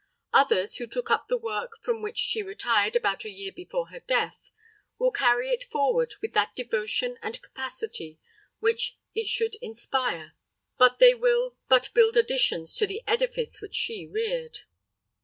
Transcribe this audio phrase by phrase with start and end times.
[0.33, 3.99] Others, who took up the work from which she retired about a year before her
[3.99, 4.51] death,
[4.97, 8.19] will carry it forward with that devotion and capacity
[8.59, 10.33] which it should inspire;
[10.79, 14.61] but they will but build additions to the edifice which she reared.